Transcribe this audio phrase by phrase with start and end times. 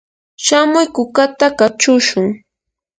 [0.45, 2.27] shamuy kukata kachushun.